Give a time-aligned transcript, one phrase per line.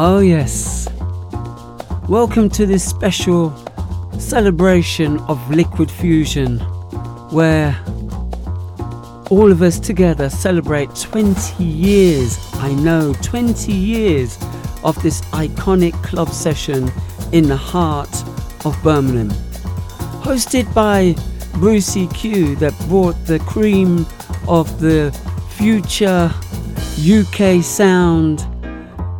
[0.00, 0.88] Oh, yes.
[2.08, 3.52] Welcome to this special
[4.16, 6.60] celebration of Liquid Fusion,
[7.32, 7.76] where
[9.28, 14.38] all of us together celebrate 20 years, I know, 20 years
[14.84, 16.92] of this iconic club session
[17.32, 18.22] in the heart
[18.64, 19.30] of Birmingham.
[20.22, 21.16] Hosted by
[21.54, 24.06] Brucey Q, that brought the cream
[24.46, 25.10] of the
[25.56, 26.32] future
[27.02, 28.46] UK sound,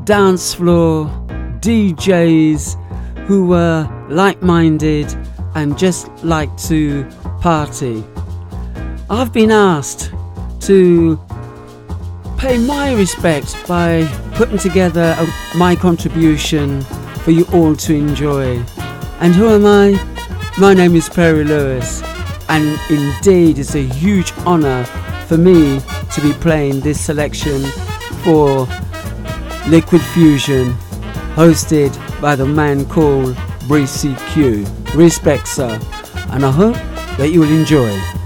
[0.09, 1.05] dance floor,
[1.61, 2.83] DJs
[3.27, 5.07] who were like minded
[5.55, 7.05] and just like to
[7.43, 8.03] party.
[9.11, 10.11] I've been asked
[10.61, 11.21] to
[12.39, 16.81] pay my respects by putting together a, my contribution
[17.23, 18.65] for you all to enjoy.
[19.21, 19.91] And who am I?
[20.57, 22.03] My name is Perry Lewis,
[22.49, 24.85] and indeed it's a huge honour
[25.27, 25.81] for me
[26.15, 27.63] to be playing this selection
[28.25, 28.67] for
[29.69, 30.73] Liquid Fusion,
[31.35, 34.65] hosted by the man called Brucey Q.
[34.95, 35.79] Respect, sir,
[36.31, 36.77] and I hope
[37.19, 38.18] that you will enjoy.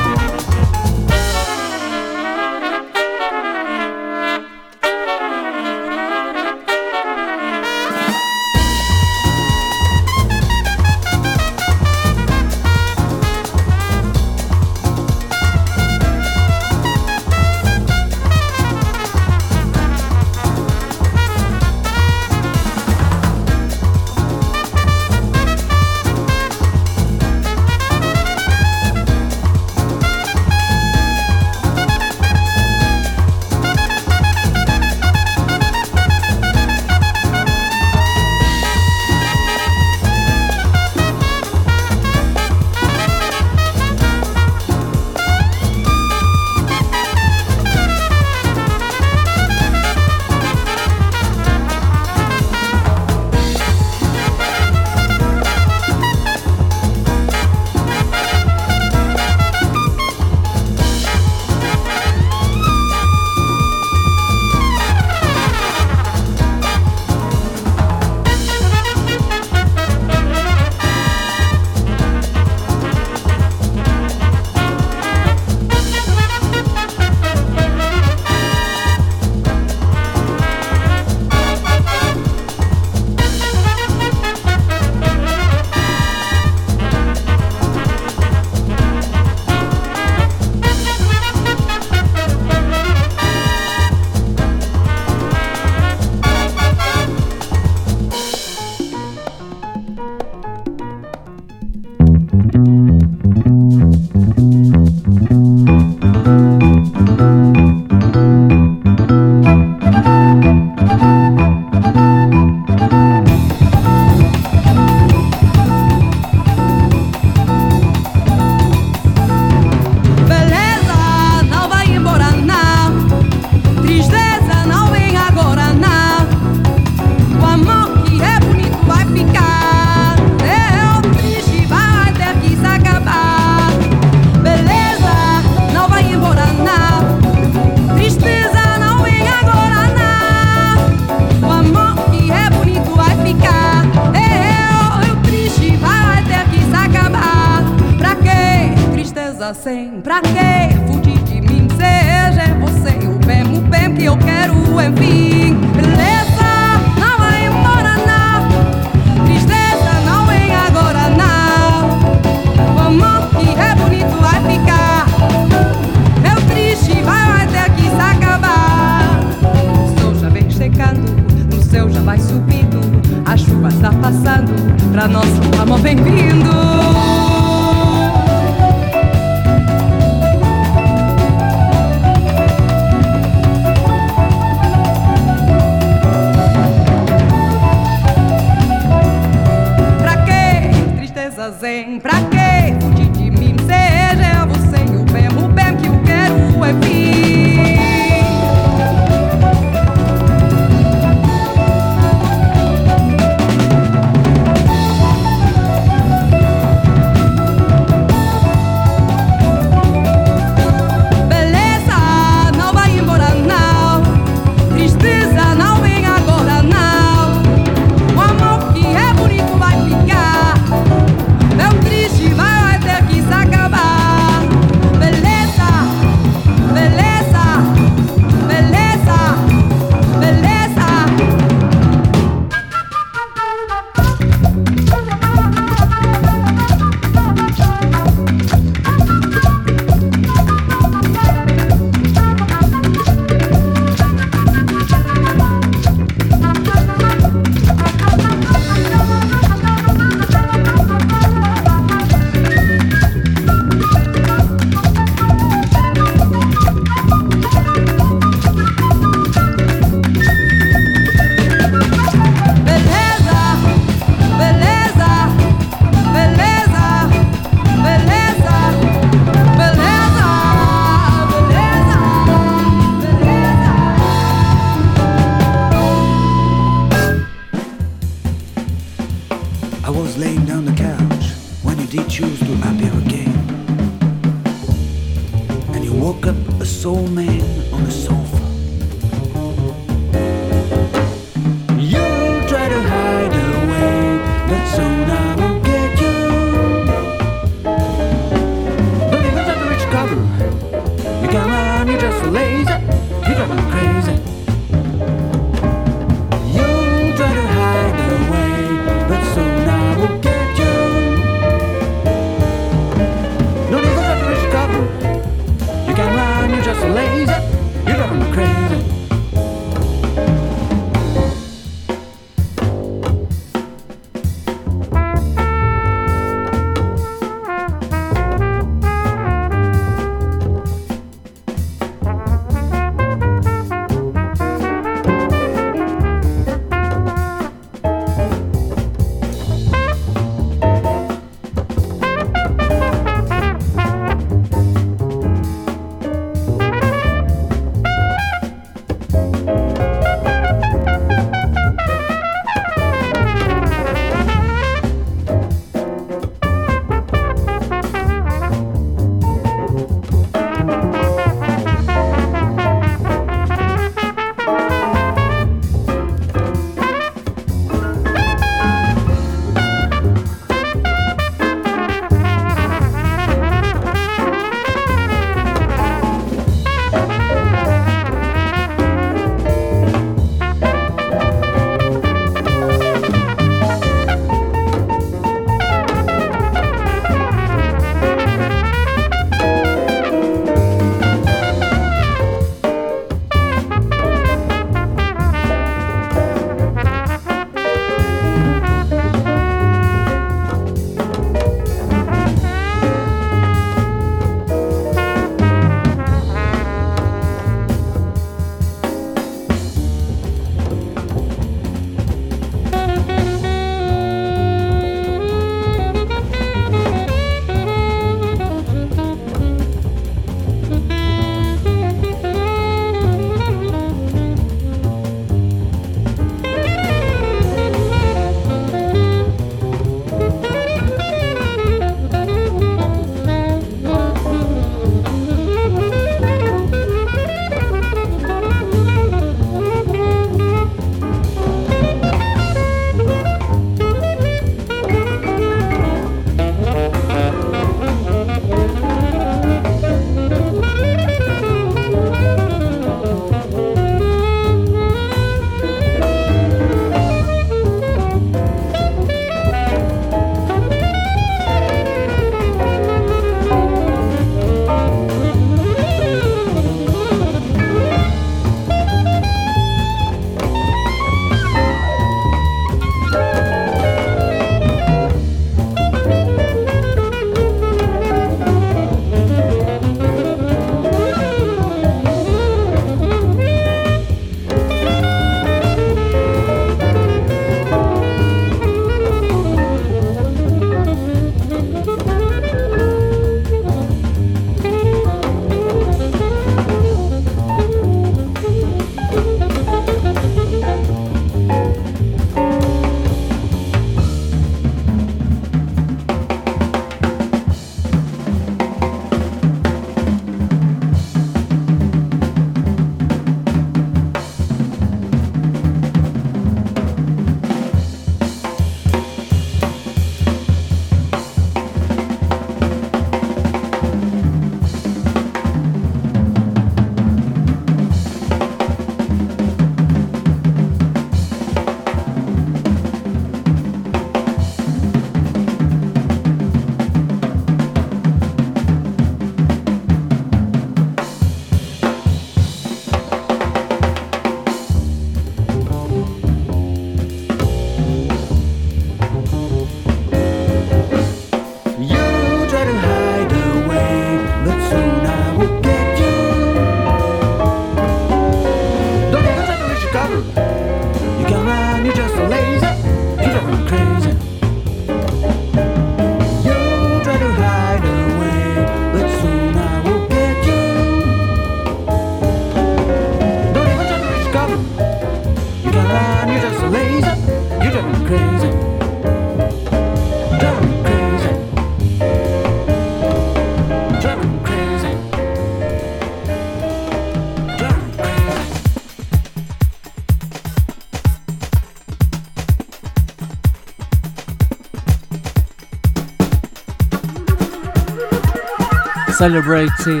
[599.20, 600.00] Celebrating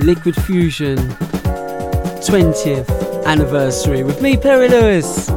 [0.00, 0.98] Liquid Fusion
[2.26, 5.28] 20th anniversary with me, Perry Lewis.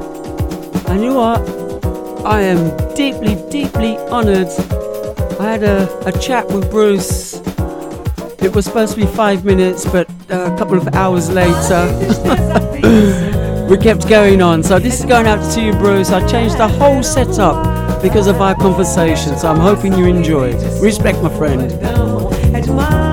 [0.87, 2.25] And you know what?
[2.25, 4.47] I am deeply, deeply honoured.
[5.39, 7.35] I had a, a chat with Bruce.
[8.41, 11.85] It was supposed to be five minutes, but a couple of hours later,
[13.69, 14.63] we kept going on.
[14.63, 16.09] So this is going out to you, Bruce.
[16.09, 19.37] I changed the whole setup because of our conversation.
[19.37, 20.55] So I'm hoping you enjoy.
[20.81, 21.94] Respect, my friend
[22.67, 23.04] my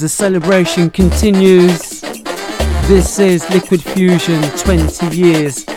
[0.00, 2.00] the celebration continues.
[2.88, 5.68] This is Liquid Fusion 20 years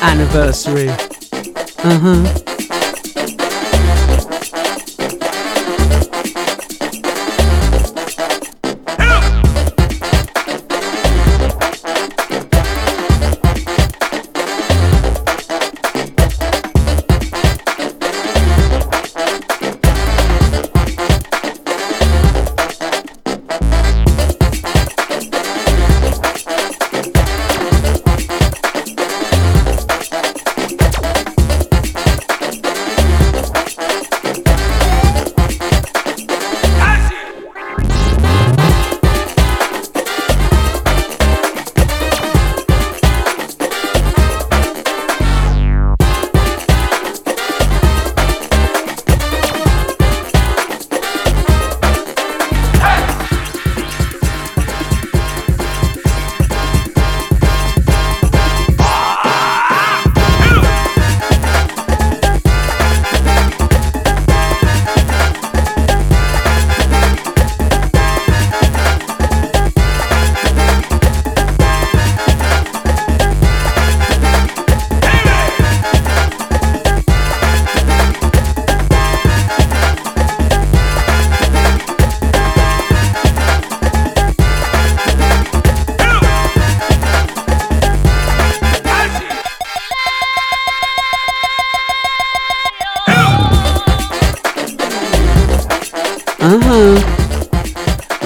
[0.00, 0.88] anniversary.
[0.88, 2.41] Uh huh.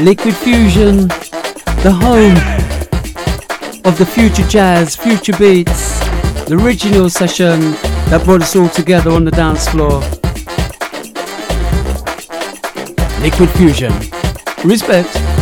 [0.07, 1.09] Liquid Fusion,
[1.83, 2.37] the home
[3.85, 5.99] of the future jazz, future beats,
[6.45, 7.73] the original session
[8.11, 9.99] that brought us all together on the dance floor.
[13.21, 13.93] Liquid Fusion.
[14.63, 15.36] Respect.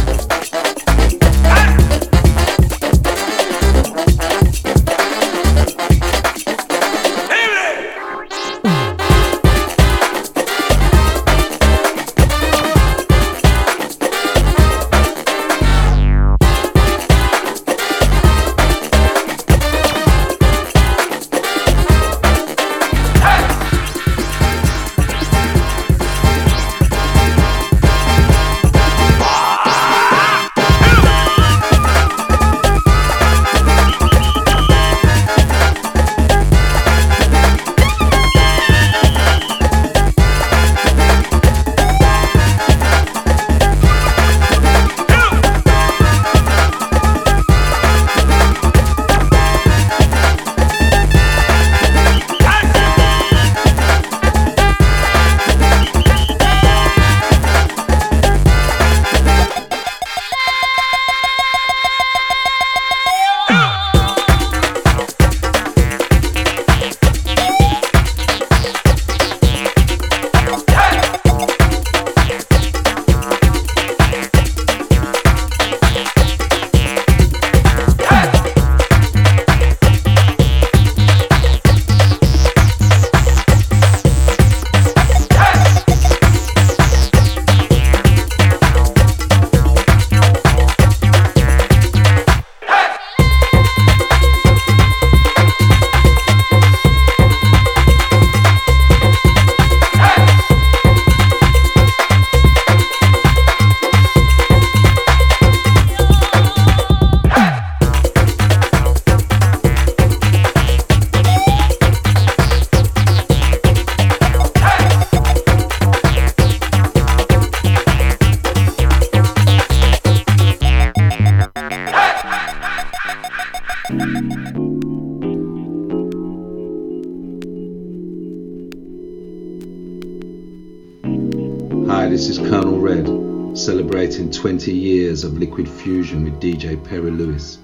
[136.35, 137.59] With DJ Perry Lewis.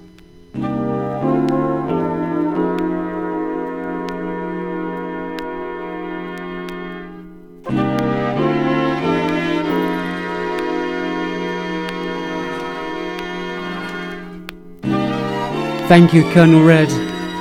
[15.89, 16.89] Thank you, Colonel Red.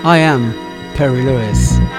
[0.04, 0.54] I am
[0.96, 1.99] Perry Lewis.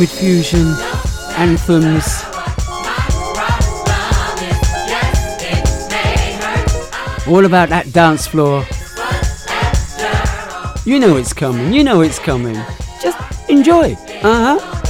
[0.00, 0.66] Liquid Fusion
[1.36, 2.24] anthems.
[7.28, 8.64] All about that dance floor.
[10.86, 12.56] You know it's coming, you know it's coming.
[13.02, 13.92] Just enjoy.
[14.22, 14.80] Uh huh.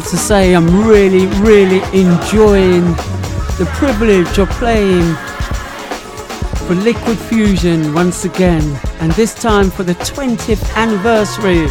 [0.00, 2.82] Got to say, I'm really, really enjoying
[3.60, 5.14] the privilege of playing
[6.66, 11.68] for Liquid Fusion once again, and this time for the 20th anniversary,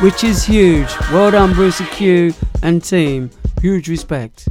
[0.00, 0.88] which is huge.
[1.12, 3.28] Well done, Brucey Q and team.
[3.60, 4.48] Huge respect.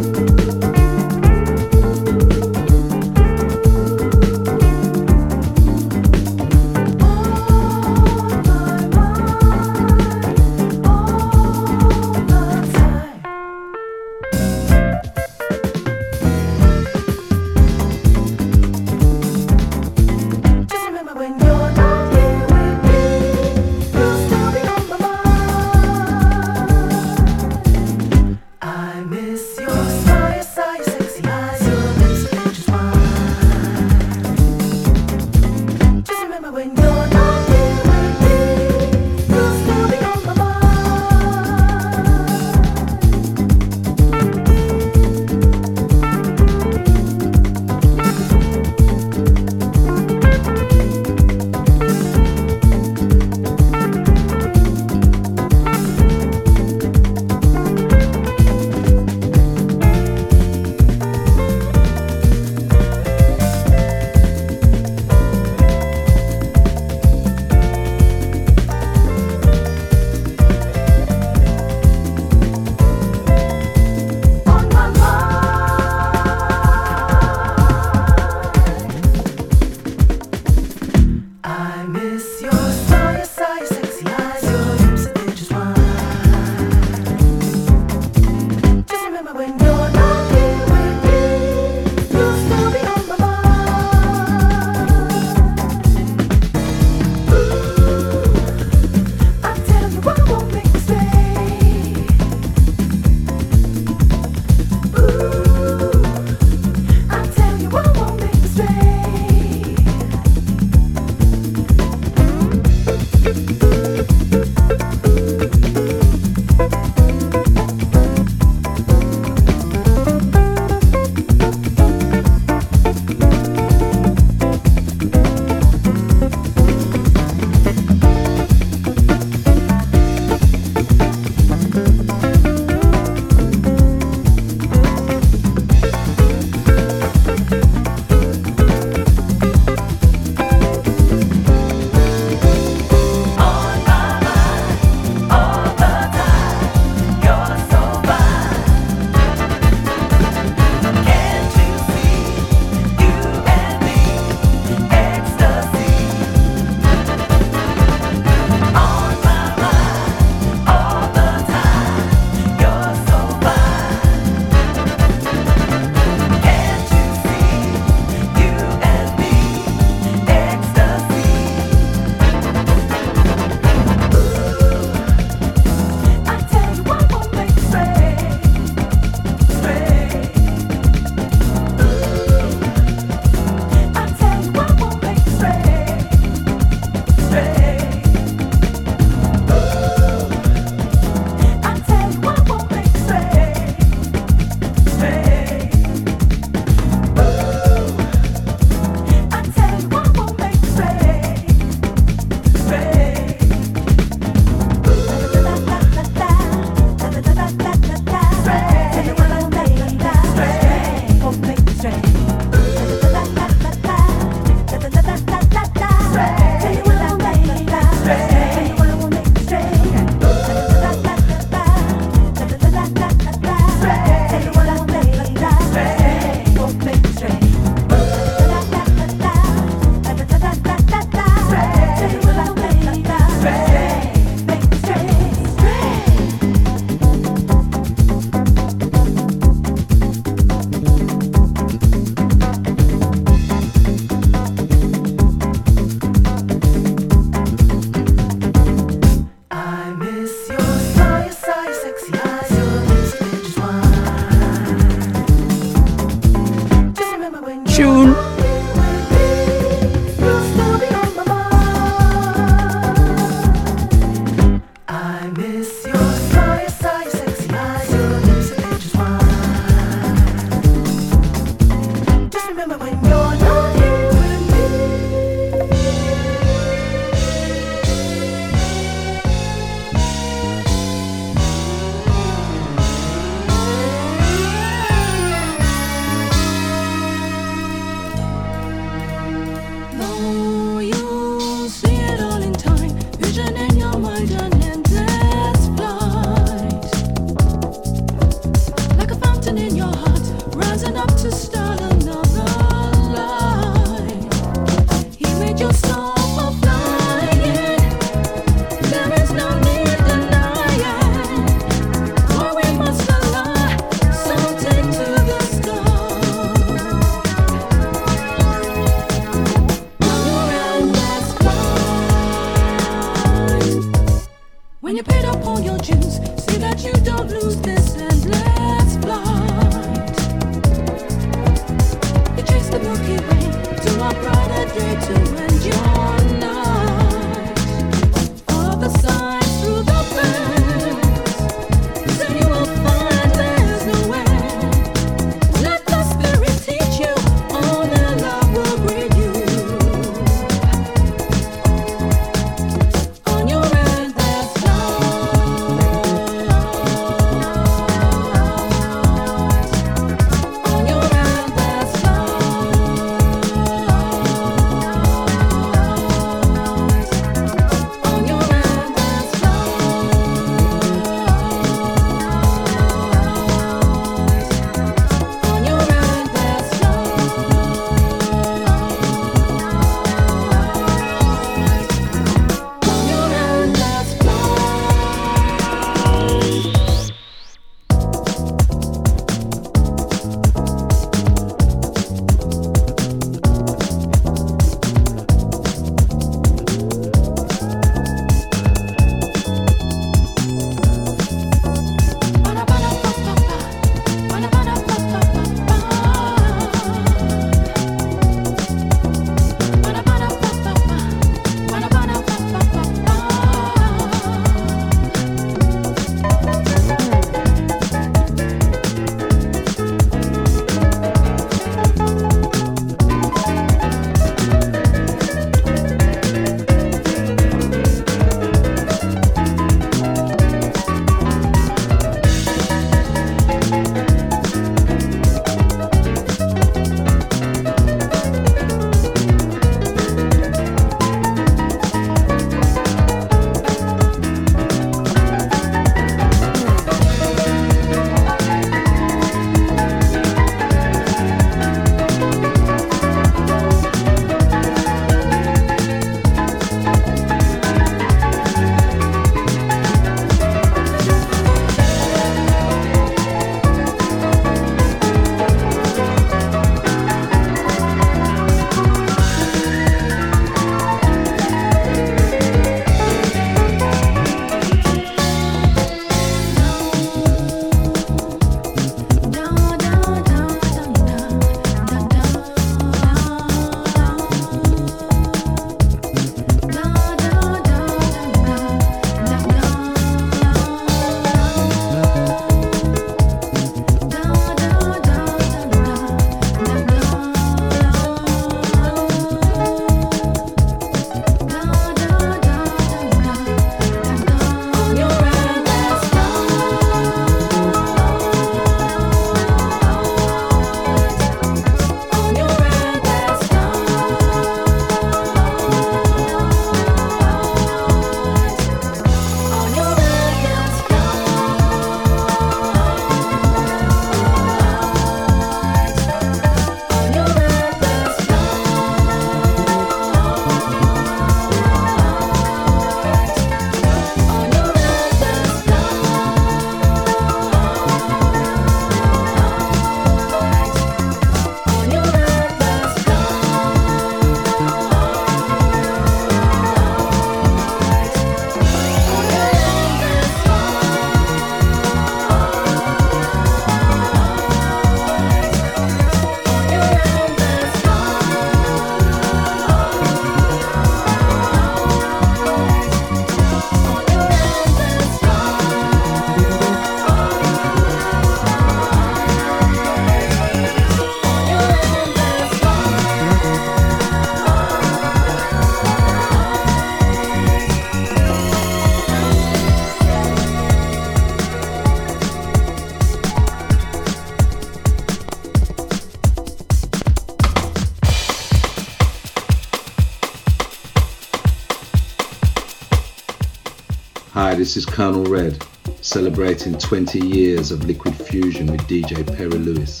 [594.66, 595.64] This is Colonel Red,
[596.00, 600.00] celebrating 20 years of Liquid Fusion with DJ Perry Lewis.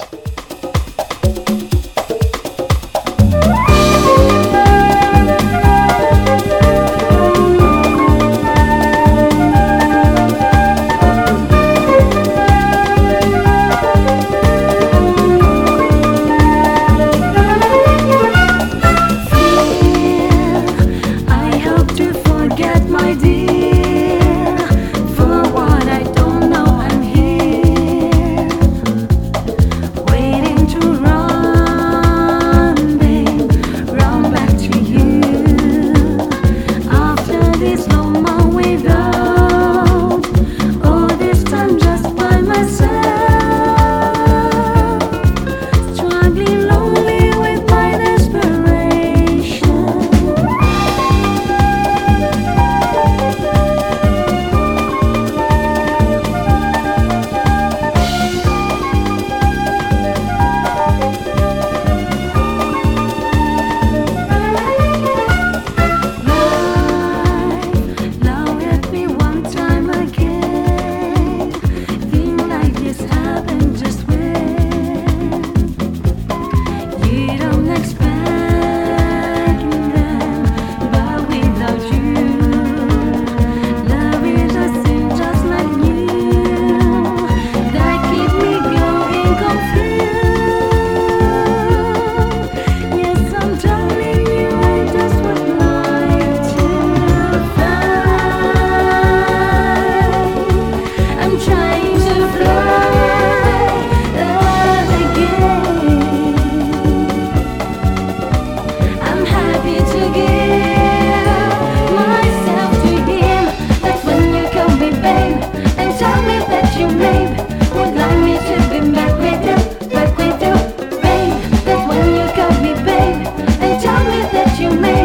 [124.56, 124.95] sentimento.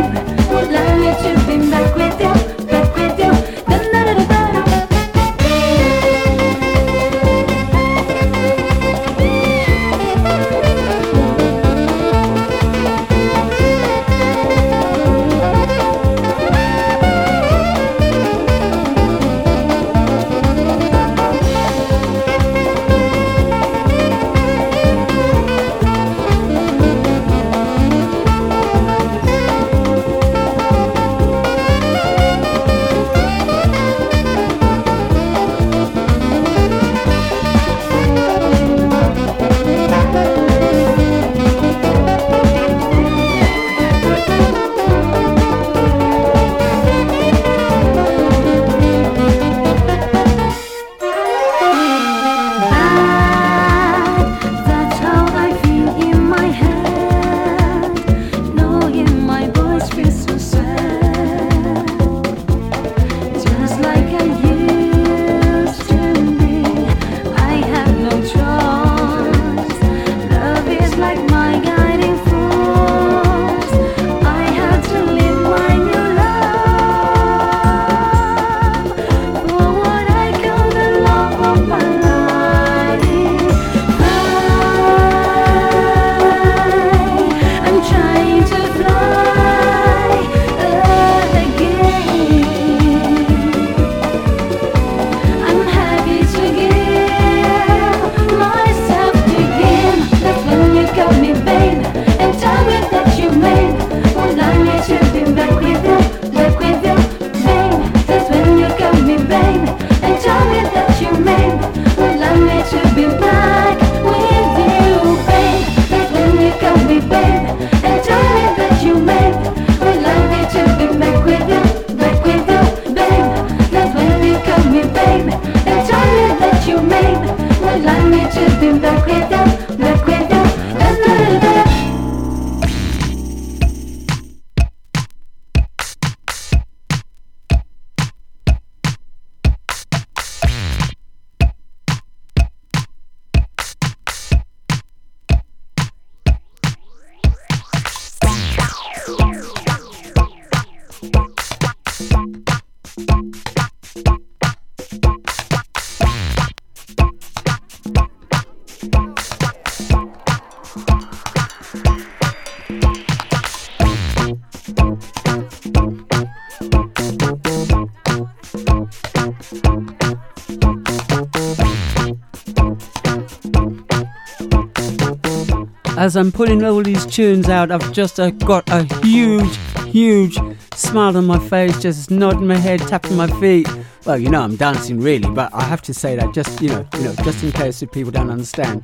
[176.11, 179.57] As I'm putting all these tunes out, I've just uh, got a huge,
[179.87, 180.37] huge
[180.75, 183.65] smile on my face, just nodding my head, tapping my feet.
[184.05, 186.85] Well, you know I'm dancing really, but I have to say that just you know,
[186.95, 188.83] you know, just in case if people don't understand.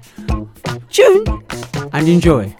[0.90, 1.26] Tune
[1.92, 2.56] and enjoy.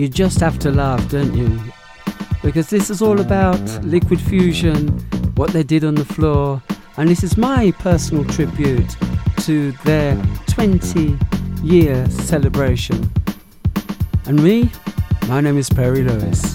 [0.00, 1.60] You just have to laugh, don't you?
[2.42, 4.88] Because this is all about Liquid Fusion,
[5.34, 6.62] what they did on the floor,
[6.96, 8.96] and this is my personal tribute
[9.40, 11.18] to their 20
[11.62, 13.12] year celebration.
[14.24, 14.70] And me,
[15.28, 16.49] my name is Perry Lewis.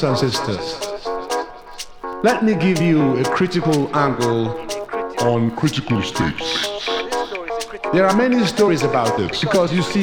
[0.00, 0.78] Brothers and sisters,
[2.22, 4.48] let me give you a critical angle
[5.20, 6.68] on critical states.
[7.94, 10.02] There are many stories about this because you see,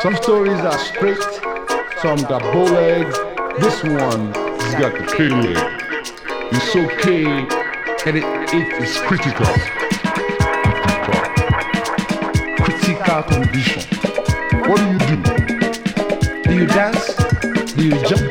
[0.00, 1.22] some stories are straight,
[2.00, 3.14] some got bow legs.
[3.60, 5.58] This one has got the K leg.
[6.52, 7.26] It's okay,
[8.06, 8.24] and it,
[8.54, 9.52] it is critical.
[12.64, 13.82] Critical condition.
[14.66, 16.42] What do you do?
[16.44, 17.16] Do you dance?
[17.74, 18.21] Do you jump?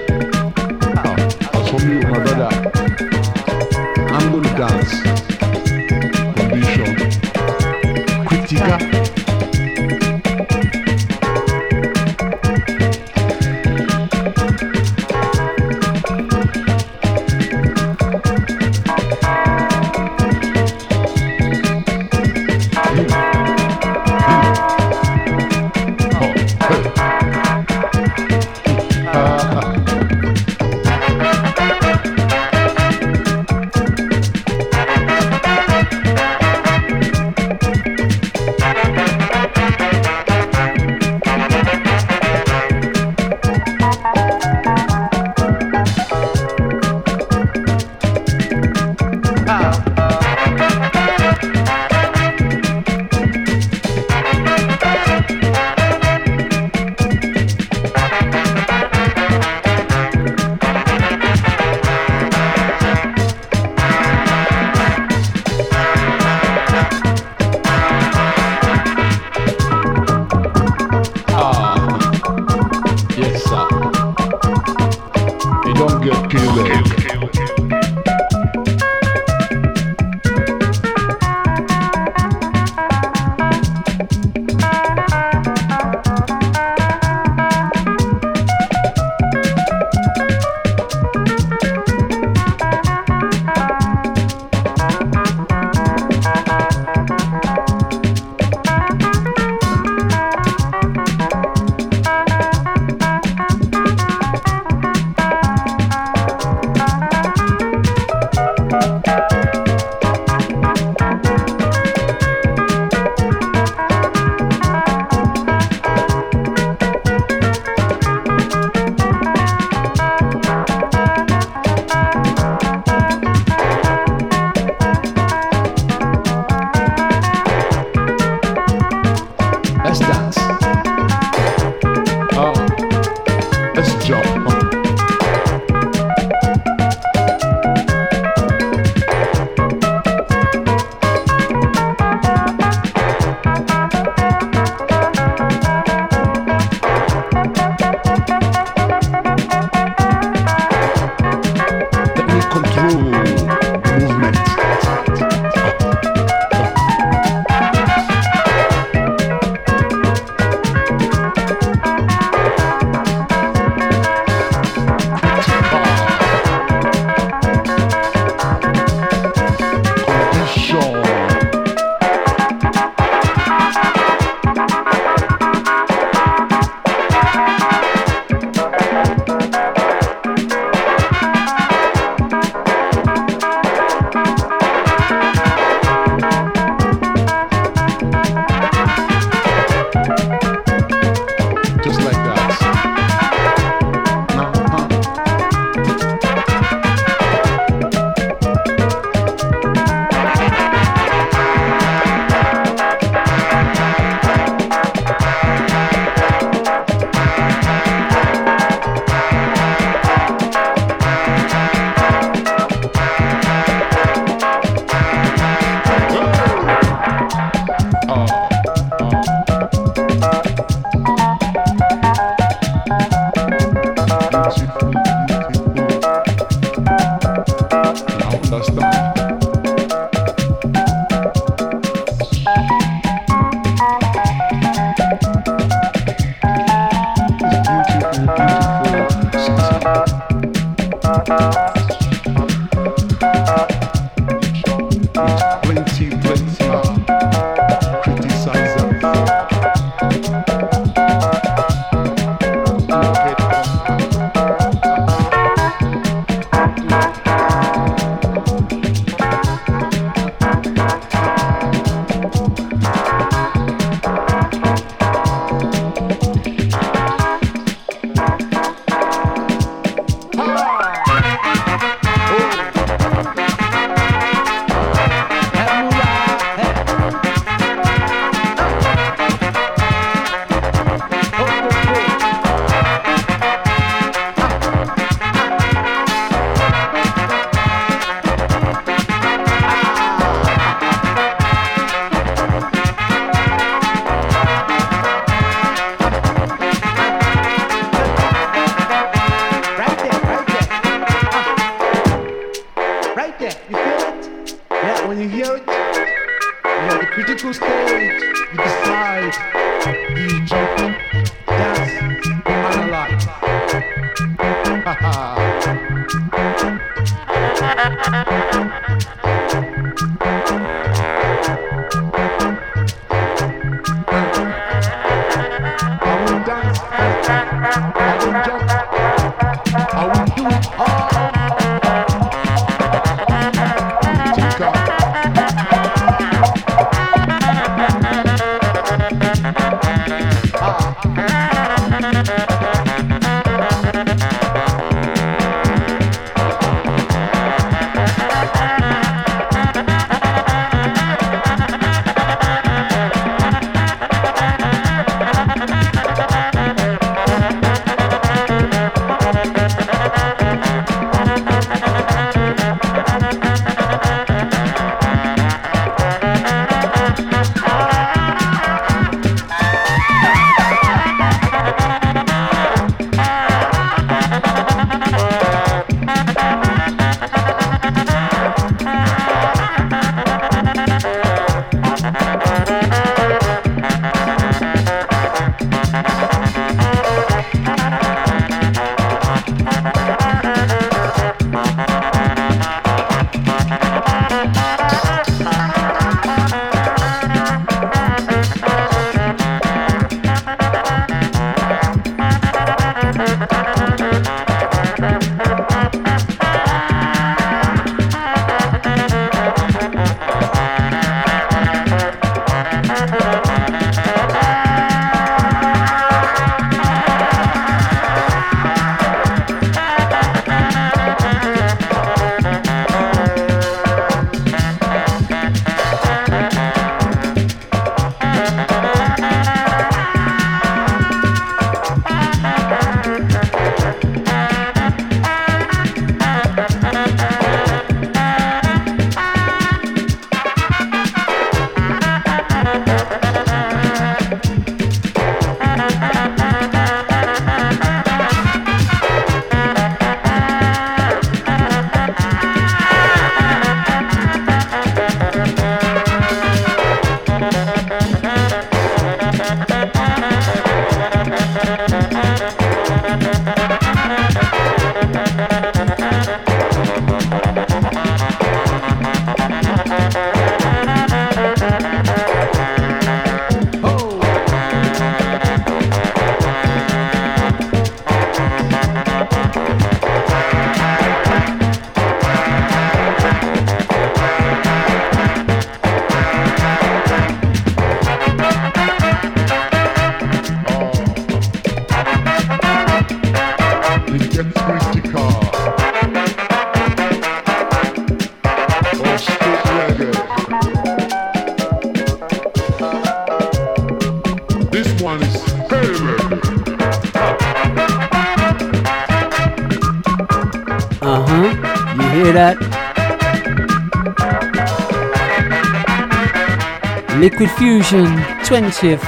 [517.72, 519.02] Fusion 20th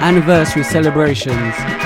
[0.00, 1.85] anniversary celebrations.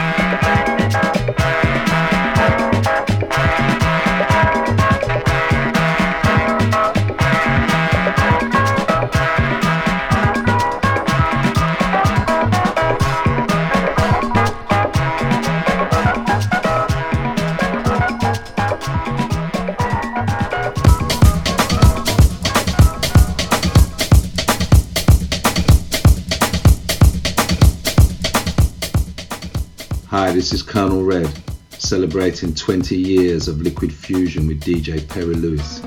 [31.91, 35.81] Celebrating 20 years of Liquid Fusion with DJ Perry Lewis.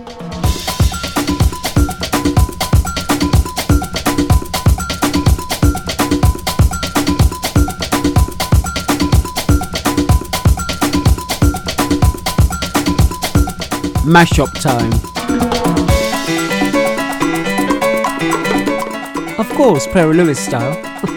[14.04, 14.92] Mashup time.
[19.40, 20.78] Of course, Perry Lewis style.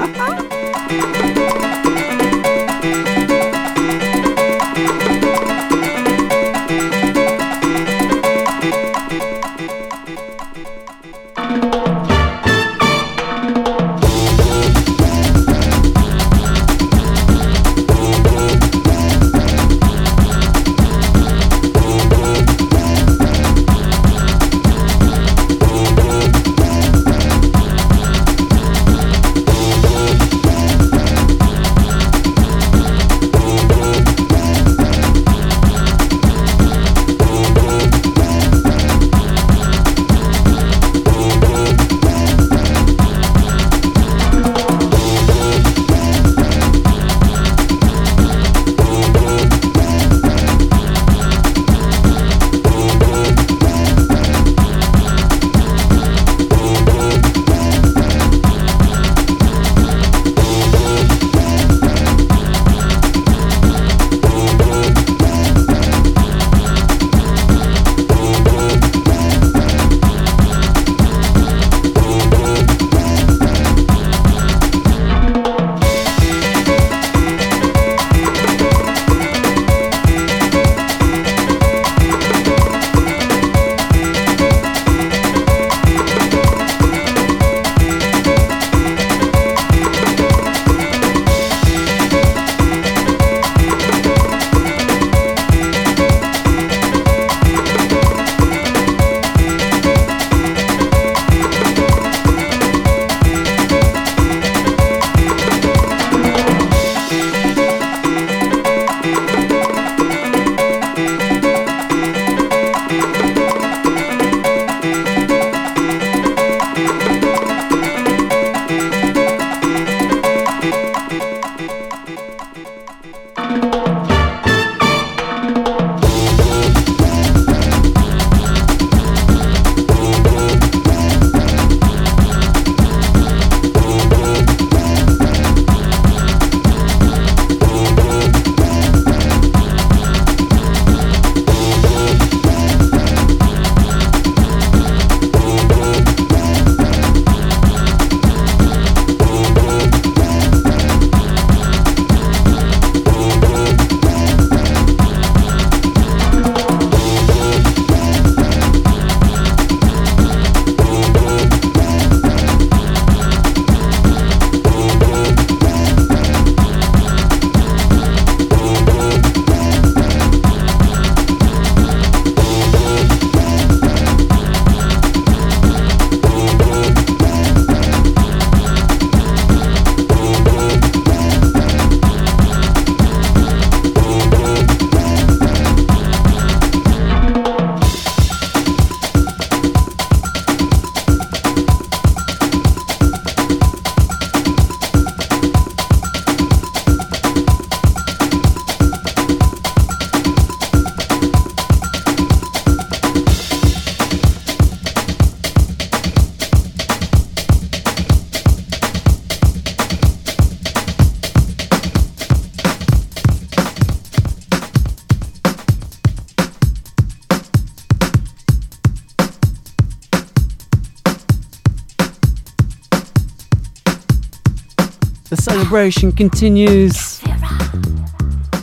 [225.77, 227.21] celebration continues.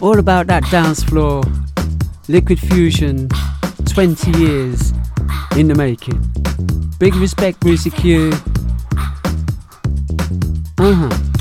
[0.02, 1.44] All about that dance floor.
[2.27, 3.30] Liquid Fusion,
[3.85, 4.94] 20 years
[5.56, 6.19] in the making.
[6.98, 8.31] Big respect, Brucey Q.
[10.80, 11.32] Uh huh.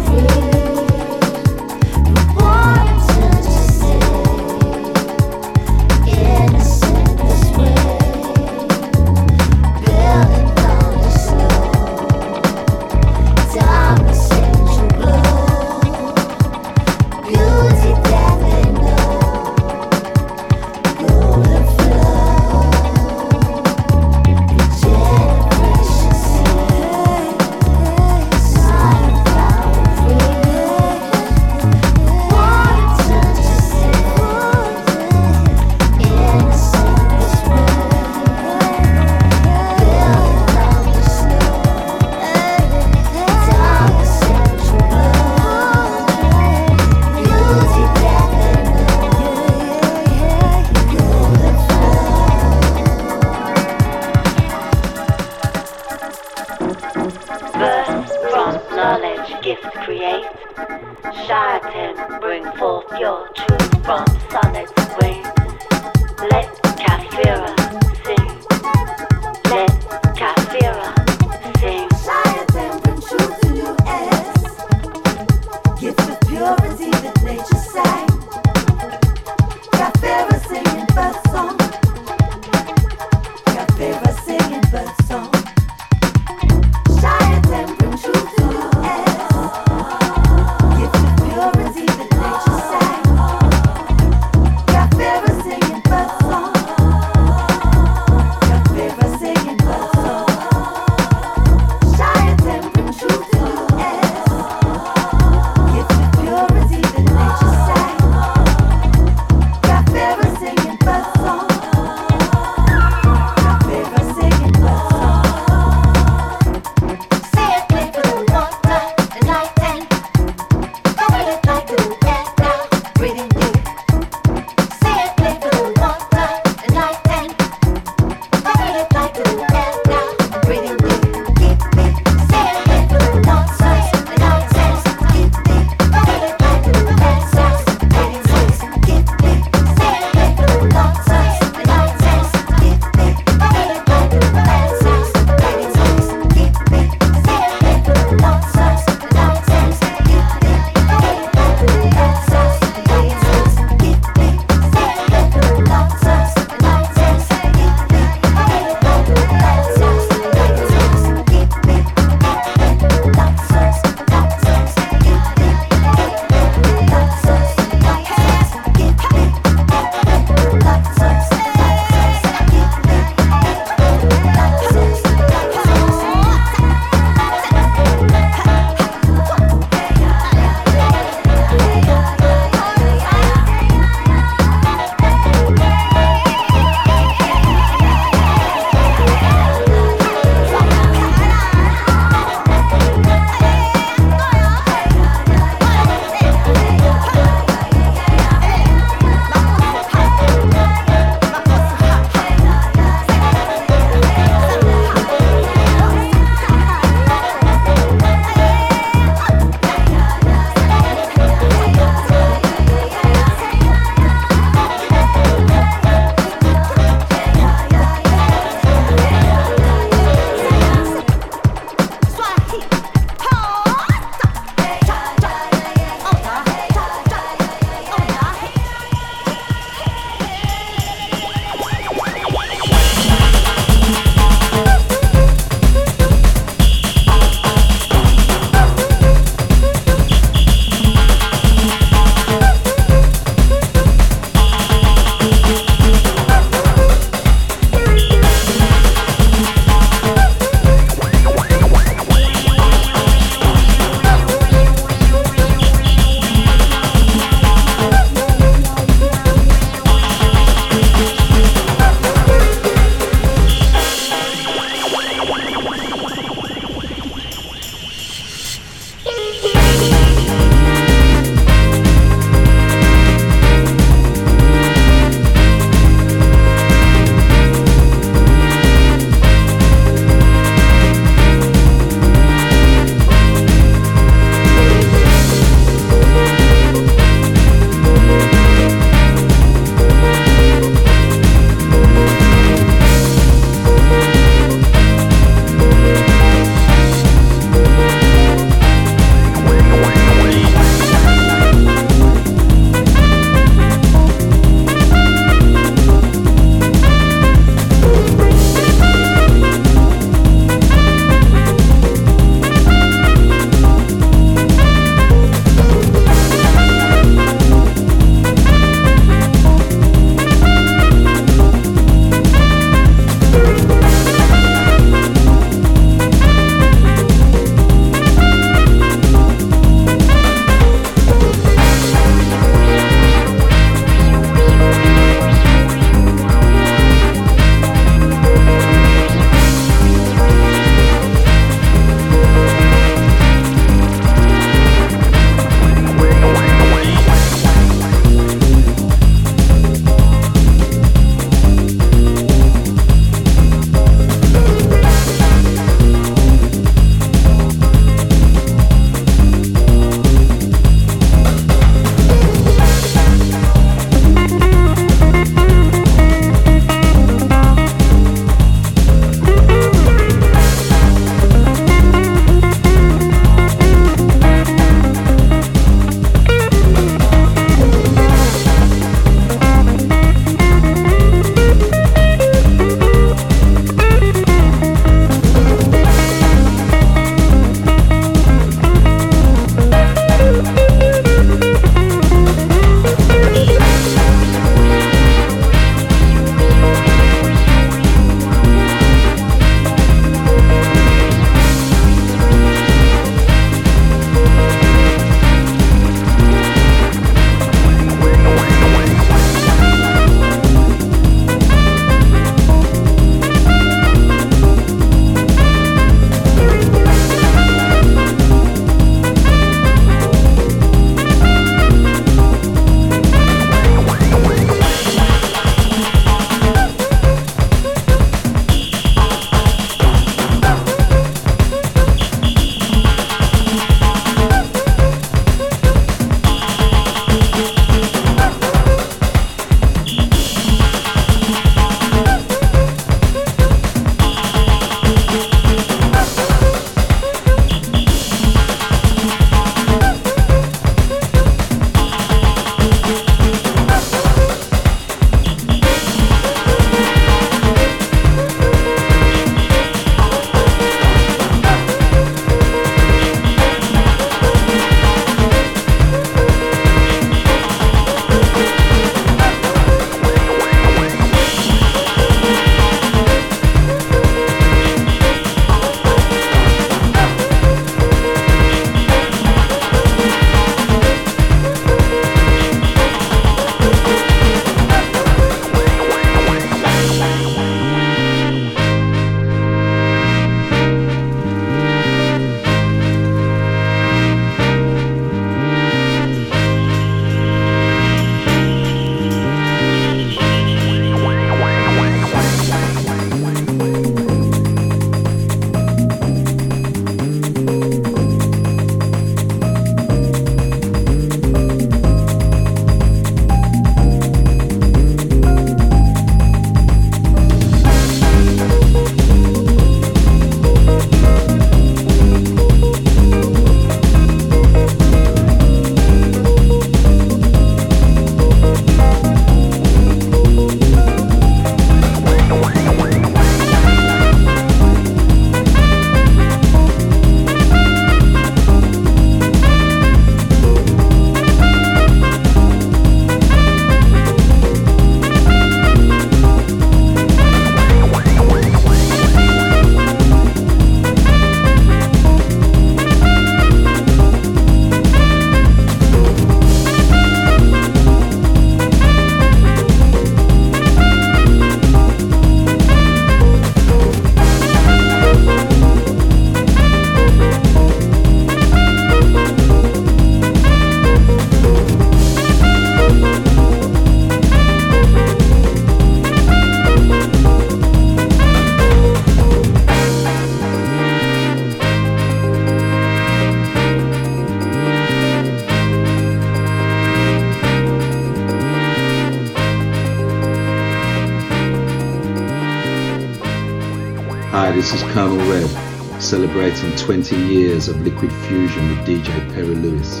[596.86, 600.00] 20 years of liquid fusion with DJ Perry Lewis.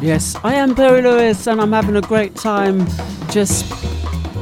[0.00, 2.86] Yes, I am Perry Lewis and I'm having a great time
[3.30, 3.67] just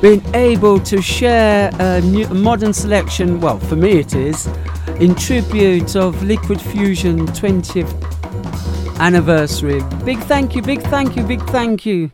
[0.00, 4.46] being able to share a, new, modern selection, well, for me it is,
[5.00, 7.92] in tribute of Liquid Fusion 20th
[9.00, 9.82] anniversary.
[10.04, 12.10] Big thank you, big thank you, big thank you.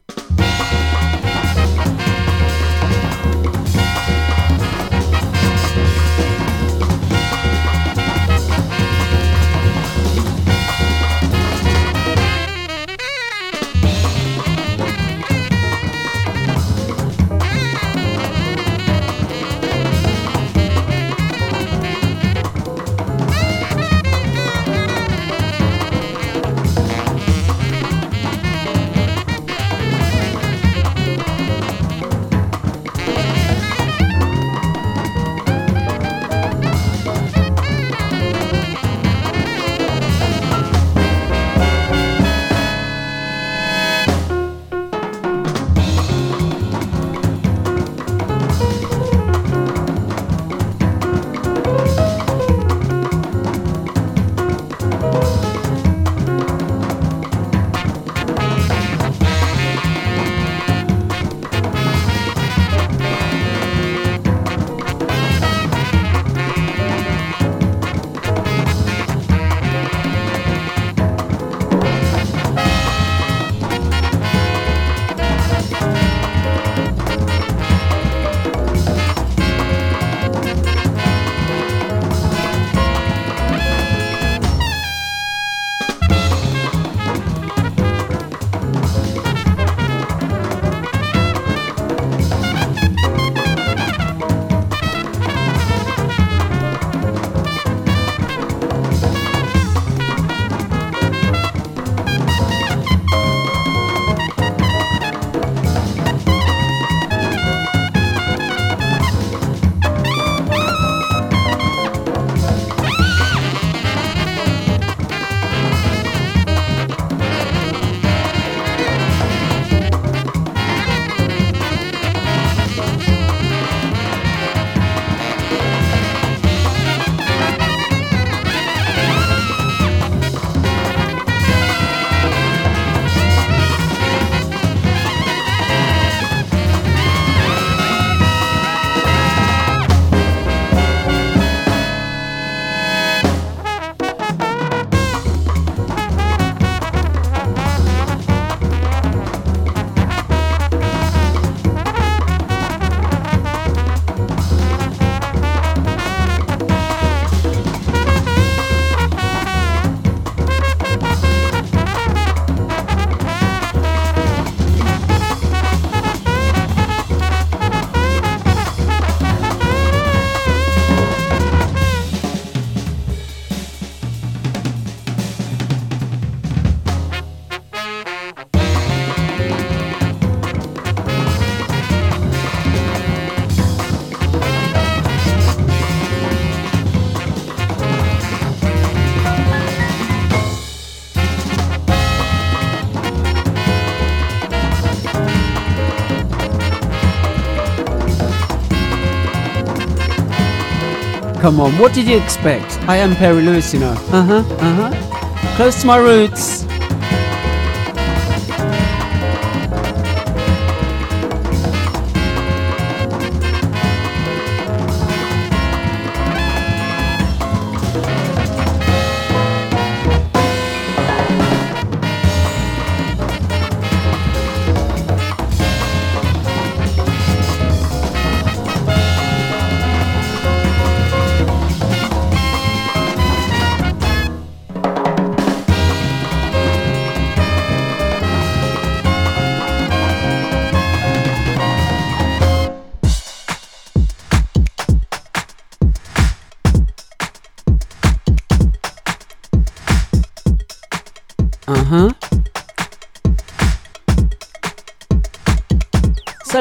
[201.42, 202.78] Come on, what did you expect?
[202.88, 203.90] I am Perry Lewis, you know.
[204.12, 205.56] Uh huh, uh huh.
[205.56, 206.64] Close to my roots.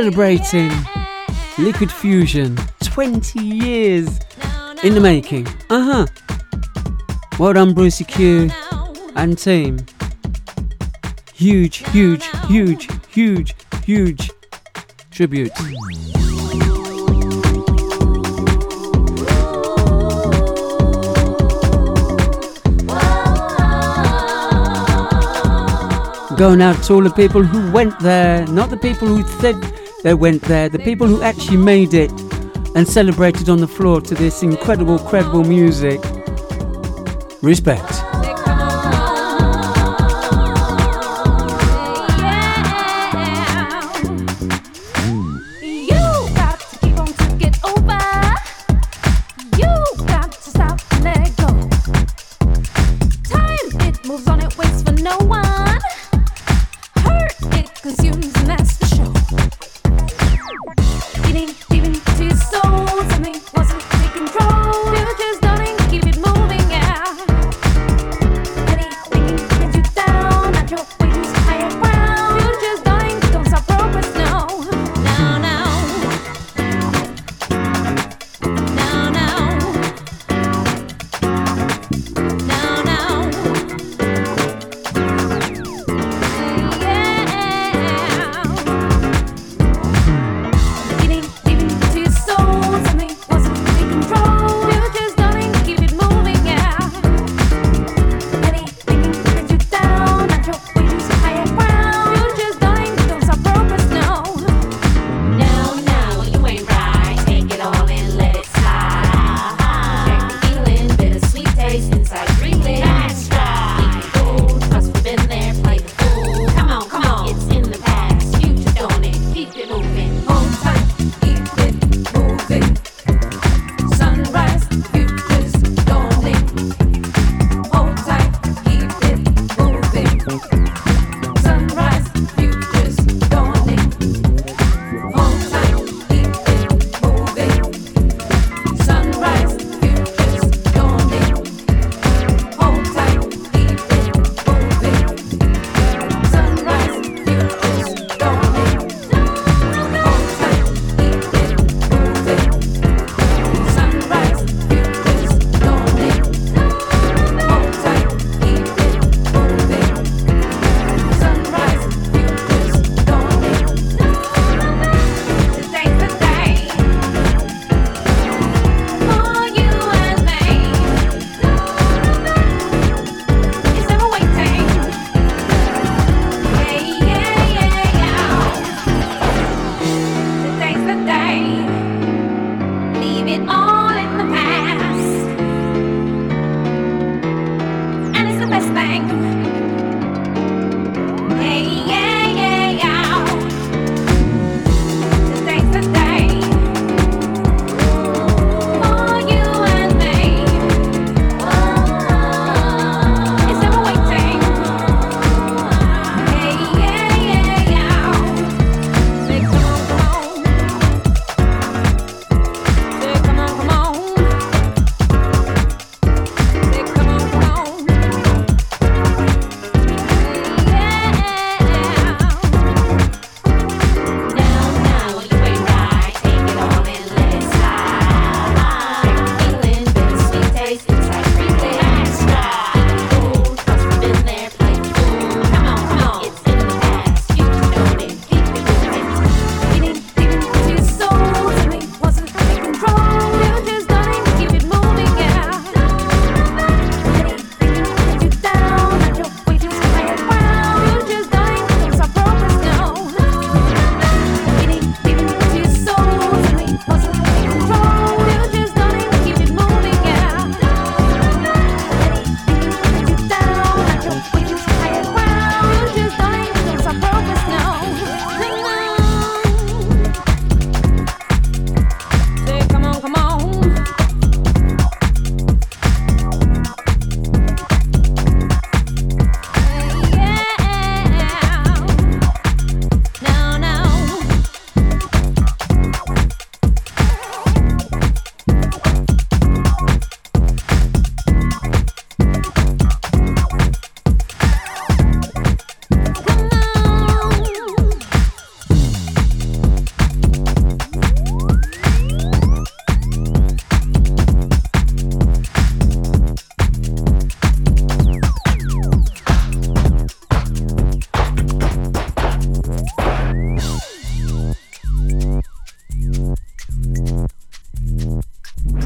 [0.01, 0.71] Celebrating
[1.59, 4.19] Liquid Fusion 20 years
[4.81, 5.45] in the making.
[5.69, 6.07] Uh huh.
[7.37, 8.49] Well done, Brucey Q
[9.15, 9.77] and team.
[11.35, 13.53] Huge, huge, huge, huge,
[13.85, 14.31] huge
[15.11, 15.51] tribute.
[26.37, 29.70] Going out to all the people who went there, not the people who said
[30.03, 32.11] they went there, the people who actually made it
[32.75, 35.99] and celebrated on the floor to this incredible, credible music.
[37.41, 38.00] Respect.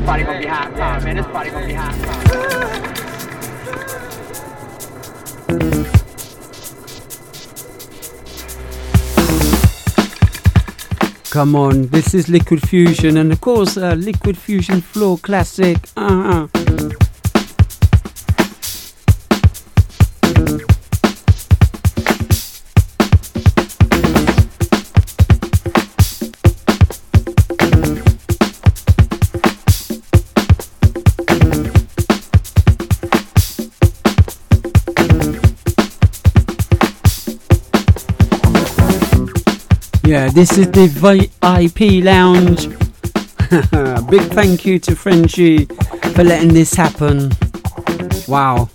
[0.06, 0.72] Party gonna be hot,
[1.04, 1.16] man.
[1.18, 1.96] This party gonna be hot.
[11.32, 15.78] Come on, this is Liquid Fusion, and of course, uh, Liquid Fusion Floor Classic.
[15.98, 16.48] Uh-huh.
[40.16, 42.70] Yeah, this is the VIP lounge.
[44.10, 45.66] Big thank you to Frenchy
[46.14, 47.34] for letting this happen.
[48.26, 48.70] Wow.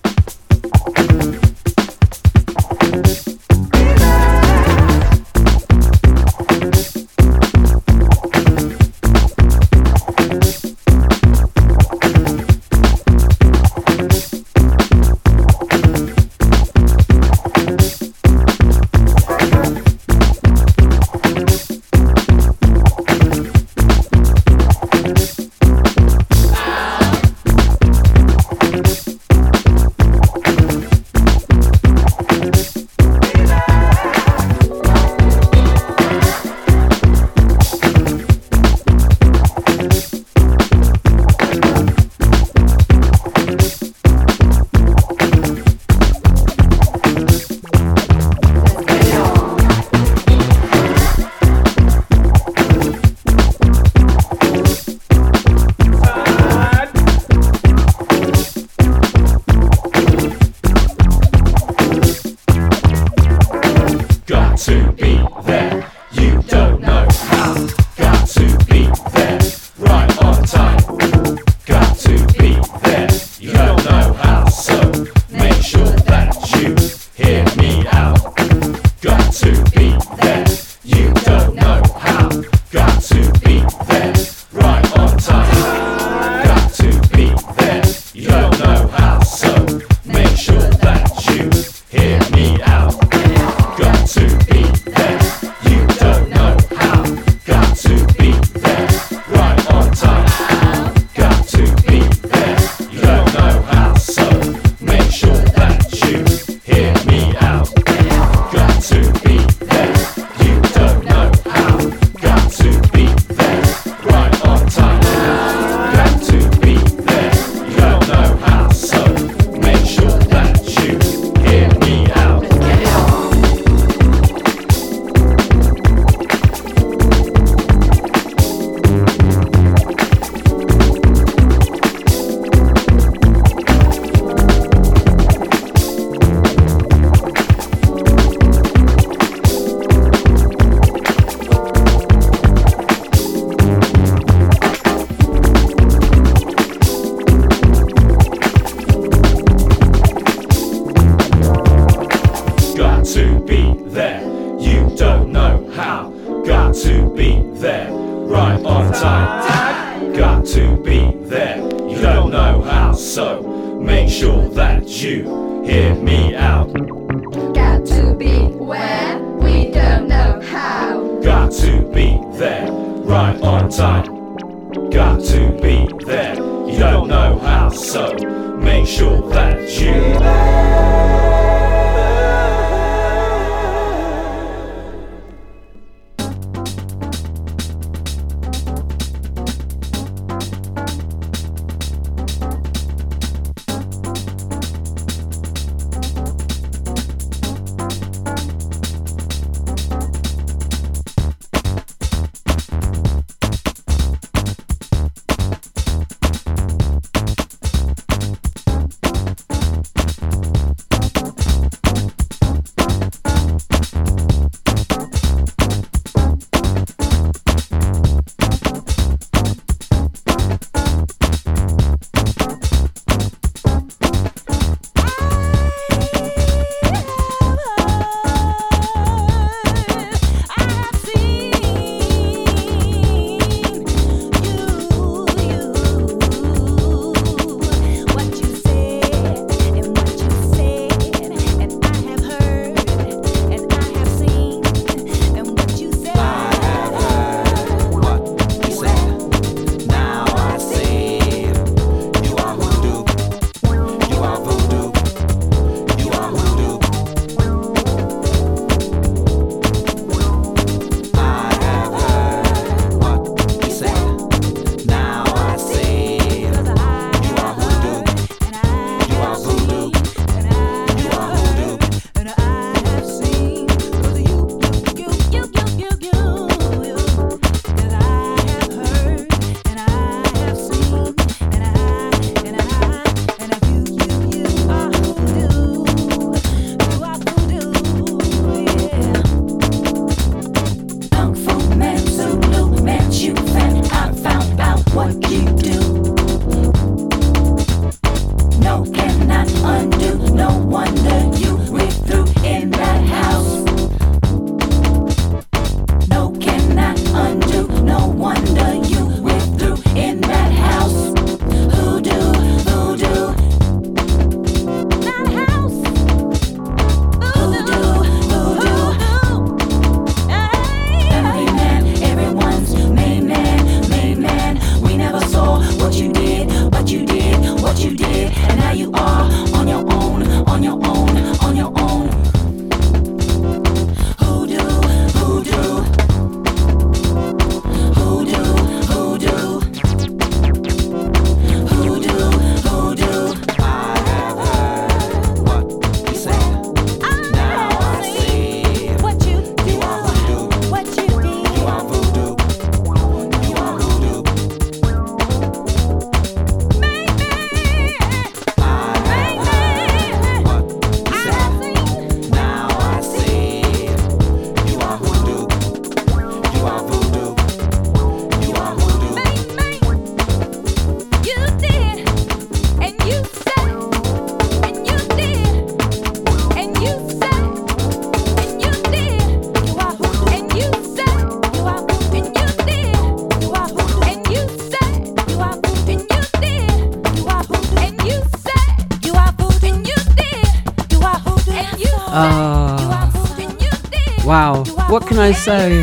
[395.41, 395.83] Say?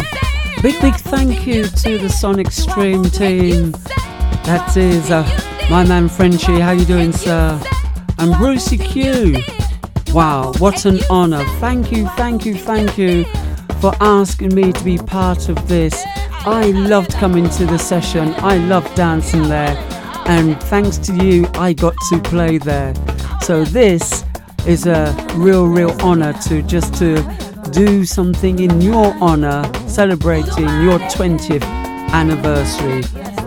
[0.61, 3.71] Big, big thank you to the Sonic Stream team.
[4.45, 5.23] That is uh,
[5.71, 6.59] my man Frenchie.
[6.59, 7.59] How you doing, sir?
[8.19, 9.41] And Brucey Q.
[10.13, 11.43] Wow, what an honor.
[11.59, 13.25] Thank you, thank you, thank you
[13.81, 16.03] for asking me to be part of this.
[16.45, 18.35] I loved coming to the session.
[18.37, 19.75] I loved dancing there.
[20.27, 22.93] And thanks to you, I got to play there.
[23.41, 24.23] So this
[24.67, 30.99] is a real, real honor to just to do something in your honor, celebrating your
[31.09, 31.63] 20th
[32.11, 33.03] anniversary.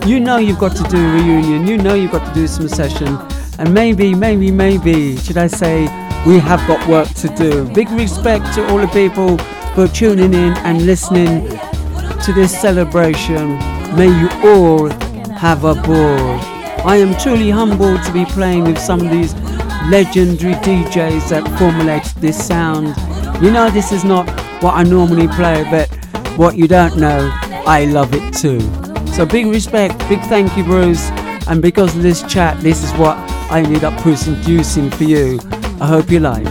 [0.09, 2.69] You know you've got to do a reunion, you know you've got to do some
[2.69, 3.19] session,
[3.59, 5.83] and maybe, maybe, maybe, should I say,
[6.27, 7.69] we have got work to do.
[7.73, 9.39] Big respect to all the people
[9.75, 11.49] for tuning in and listening
[12.25, 13.59] to this celebration.
[13.97, 14.89] May you all
[15.37, 16.41] have a ball.
[16.87, 19.35] I am truly humbled to be playing with some of these
[19.91, 22.95] legendary DJs that formulate this sound.
[23.43, 24.29] You know, this is not
[24.63, 25.89] what I normally play, but
[26.37, 27.31] what you don't know,
[27.67, 28.61] I love it too.
[29.13, 31.11] So, big respect, big thank you, Bruce.
[31.49, 33.17] And because of this chat, this is what
[33.51, 35.41] I ended up producing for you.
[35.81, 36.47] I hope you like.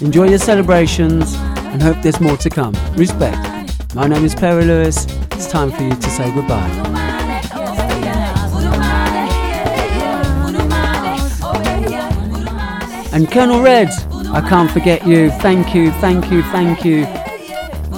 [0.00, 2.74] Enjoy your celebrations and hope there's more to come.
[2.94, 3.94] Respect.
[3.94, 5.06] My name is Perry Lewis.
[5.32, 6.68] It's time for you to say goodbye.
[13.12, 13.88] And Colonel Red,
[14.32, 15.30] I can't forget you.
[15.30, 17.04] Thank you, thank you, thank you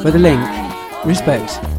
[0.01, 0.41] for the link.
[1.05, 1.72] Respect.